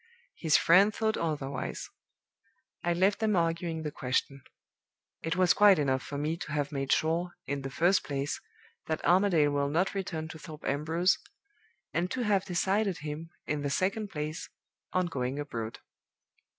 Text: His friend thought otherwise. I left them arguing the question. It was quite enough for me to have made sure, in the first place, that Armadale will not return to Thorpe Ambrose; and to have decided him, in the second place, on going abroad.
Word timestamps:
His 0.39 0.57
friend 0.57 0.91
thought 0.91 1.15
otherwise. 1.15 1.87
I 2.83 2.91
left 2.91 3.19
them 3.19 3.35
arguing 3.35 3.83
the 3.83 3.91
question. 3.91 4.41
It 5.21 5.35
was 5.35 5.53
quite 5.53 5.77
enough 5.77 6.01
for 6.01 6.17
me 6.17 6.37
to 6.37 6.51
have 6.53 6.71
made 6.71 6.91
sure, 6.91 7.35
in 7.45 7.61
the 7.61 7.69
first 7.69 8.03
place, 8.03 8.41
that 8.87 9.05
Armadale 9.05 9.51
will 9.51 9.69
not 9.69 9.93
return 9.93 10.27
to 10.29 10.39
Thorpe 10.39 10.65
Ambrose; 10.65 11.19
and 11.93 12.09
to 12.09 12.21
have 12.21 12.45
decided 12.45 12.97
him, 13.05 13.29
in 13.45 13.61
the 13.61 13.69
second 13.69 14.07
place, 14.09 14.49
on 14.91 15.05
going 15.05 15.37
abroad. 15.37 15.77